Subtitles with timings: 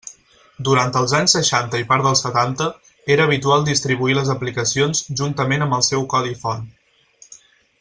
[0.67, 2.67] Durant els anys seixanta i part dels setanta
[3.17, 6.67] era habitual distribuir les aplicacions juntament amb el seu codi font.